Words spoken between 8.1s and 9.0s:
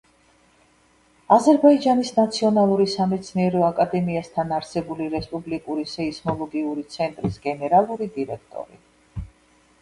დირექტორი.